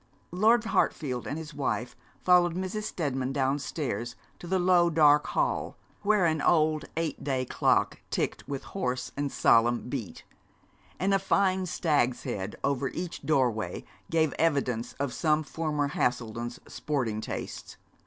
[0.31, 2.85] Lord Hartfield and his wife followed Mrs.
[2.85, 8.63] Steadman downstairs to the low dark hall, where an old eight day clock ticked with
[8.63, 10.23] hoarse and solemn beat,
[10.99, 17.21] and a fine stag's head over each doorway gave evidence of some former Haselden's sporting
[17.21, 17.77] tastes.